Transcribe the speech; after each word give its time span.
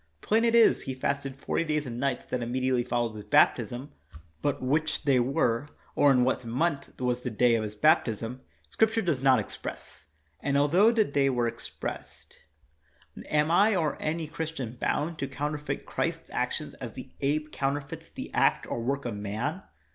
Plain 0.21 0.45
it 0.45 0.55
is 0.55 0.81
He 0.81 0.95
fasted 0.95 1.35
forty 1.35 1.63
days 1.63 1.85
and 1.85 1.99
nights 1.99 2.25
that 2.25 2.41
immediately 2.41 2.83
followed 2.83 3.13
His 3.13 3.23
baptism, 3.23 3.91
but 4.41 4.59
which 4.59 5.03
they 5.03 5.19
were, 5.19 5.67
or 5.95 6.09
in 6.11 6.23
what 6.23 6.43
month 6.43 6.99
was 6.99 7.19
the 7.19 7.29
day 7.29 7.53
of 7.53 7.61
His 7.63 7.75
baptism, 7.75 8.41
Scrip 8.71 8.93
ture 8.93 9.03
does 9.03 9.21
not 9.21 9.37
express; 9.37 10.07
and, 10.39 10.57
altho 10.57 10.91
the 10.91 11.05
day 11.05 11.29
were 11.29 11.43
28 11.43 11.51
KNOX 11.53 11.63
expressed, 11.67 12.37
am 13.29 13.51
I 13.51 13.75
or 13.75 14.01
any 14.01 14.25
Christian 14.27 14.75
bound 14.75 15.19
to 15.19 15.27
coun 15.27 15.51
terfeit 15.51 15.85
Christ's 15.85 16.31
actions 16.31 16.73
as 16.73 16.93
the 16.93 17.11
ape 17.19 17.51
counterfeits 17.51 18.09
the 18.09 18.33
act 18.33 18.65
or 18.65 18.81
work 18.81 19.05
of 19.05 19.15
man 19.15 19.61